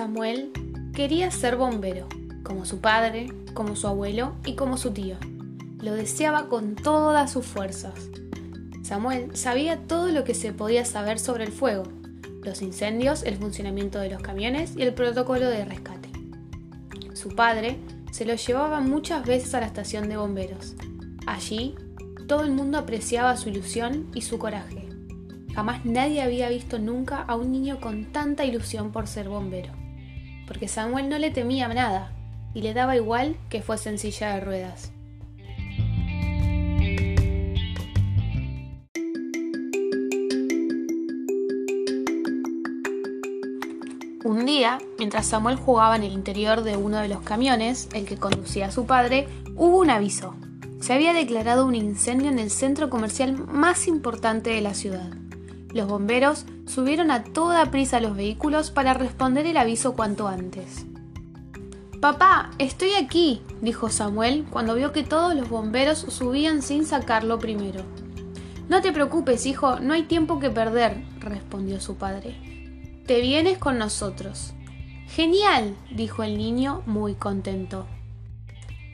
[0.00, 0.50] Samuel
[0.94, 2.08] quería ser bombero,
[2.42, 5.18] como su padre, como su abuelo y como su tío.
[5.78, 8.08] Lo deseaba con todas sus fuerzas.
[8.82, 11.82] Samuel sabía todo lo que se podía saber sobre el fuego,
[12.42, 16.08] los incendios, el funcionamiento de los camiones y el protocolo de rescate.
[17.12, 17.76] Su padre
[18.10, 20.76] se lo llevaba muchas veces a la estación de bomberos.
[21.26, 21.74] Allí,
[22.26, 24.88] todo el mundo apreciaba su ilusión y su coraje.
[25.54, 29.74] Jamás nadie había visto nunca a un niño con tanta ilusión por ser bombero,
[30.50, 32.10] porque Samuel no le temía nada
[32.54, 34.90] y le daba igual que fuese en silla de ruedas.
[44.24, 48.16] Un día, mientras Samuel jugaba en el interior de uno de los camiones, el que
[48.16, 50.34] conducía a su padre, hubo un aviso.
[50.80, 55.19] Se había declarado un incendio en el centro comercial más importante de la ciudad.
[55.72, 60.86] Los bomberos subieron a toda prisa los vehículos para responder el aviso cuanto antes.
[62.00, 67.84] Papá, estoy aquí, dijo Samuel cuando vio que todos los bomberos subían sin sacarlo primero.
[68.68, 72.36] No te preocupes, hijo, no hay tiempo que perder, respondió su padre.
[73.06, 74.54] Te vienes con nosotros.
[75.08, 77.86] Genial, dijo el niño muy contento.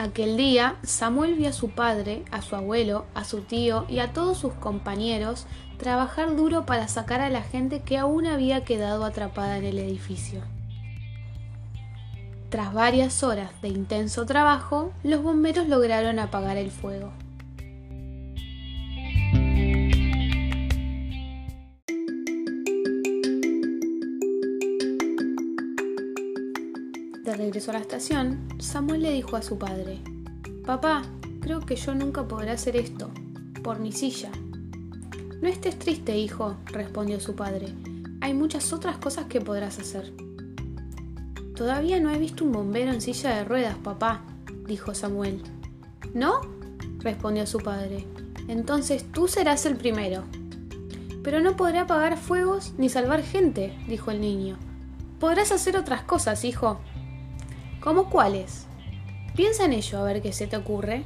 [0.00, 4.12] Aquel día, Samuel vio a su padre, a su abuelo, a su tío y a
[4.12, 9.58] todos sus compañeros trabajar duro para sacar a la gente que aún había quedado atrapada
[9.58, 10.42] en el edificio.
[12.48, 17.12] Tras varias horas de intenso trabajo, los bomberos lograron apagar el fuego.
[27.28, 29.98] De regreso a la estación, Samuel le dijo a su padre,
[30.64, 31.02] Papá,
[31.42, 33.10] creo que yo nunca podré hacer esto,
[33.62, 34.30] por mi silla.
[35.42, 37.74] No estés triste, hijo, respondió su padre.
[38.22, 40.10] Hay muchas otras cosas que podrás hacer.
[41.54, 44.22] Todavía no he visto un bombero en silla de ruedas, papá,
[44.66, 45.42] dijo Samuel.
[46.14, 46.40] ¿No?
[47.00, 48.06] respondió su padre.
[48.48, 50.24] Entonces tú serás el primero.
[51.22, 54.56] Pero no podré apagar fuegos ni salvar gente, dijo el niño.
[55.20, 56.80] Podrás hacer otras cosas, hijo,
[57.80, 58.66] ¿Cómo cuáles?
[59.36, 61.04] Piensa en ello a ver qué se te ocurre.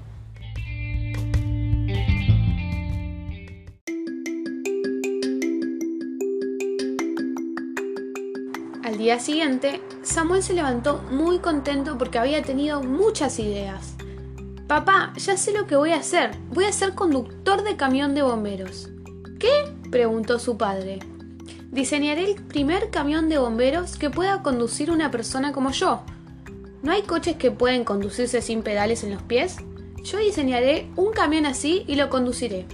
[8.82, 13.94] Al día siguiente, Samuel se levantó muy contento porque había tenido muchas ideas.
[14.66, 16.30] Papá, ya sé lo que voy a hacer.
[16.50, 18.88] Voy a ser conductor de camión de bomberos.
[19.38, 19.50] ¿Qué?
[19.90, 21.00] preguntó su padre.
[21.70, 26.02] Diseñaré el primer camión de bomberos que pueda conducir una persona como yo,
[26.82, 29.56] ¿No hay coches que pueden conducirse sin pedales en los pies?
[30.02, 32.66] Yo diseñaré un camión así y lo conduciré.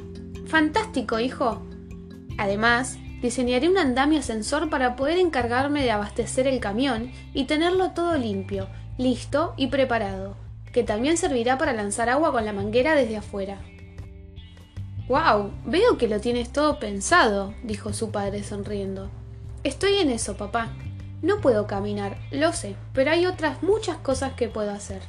[0.47, 1.63] Fantástico, hijo.
[2.39, 8.17] Además, diseñaré un andamio ascensor para poder encargarme de abastecer el camión y tenerlo todo
[8.17, 10.37] limpio, listo y preparado,
[10.73, 13.61] que también servirá para lanzar agua con la manguera desde afuera.
[15.09, 15.53] ¡Wow!
[15.67, 19.11] Veo que lo tienes todo pensado, dijo su padre sonriendo.
[19.65, 20.71] Estoy en eso, papá.
[21.21, 25.03] No puedo caminar, lo sé, pero hay otras muchas cosas que puedo hacer.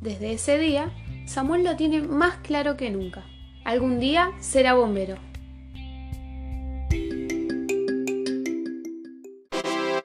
[0.00, 0.92] Desde ese día,
[1.26, 3.24] Samuel lo tiene más claro que nunca.
[3.64, 5.16] Algún día será bombero.